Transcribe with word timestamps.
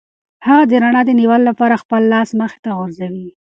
هغه 0.47 0.63
د 0.69 0.73
رڼا 0.83 1.01
د 1.05 1.11
نیولو 1.19 1.45
لپاره 1.49 1.81
خپل 1.83 2.01
لاس 2.13 2.29
مخې 2.39 2.59
ته 2.65 2.69
غځوي. 2.79 3.27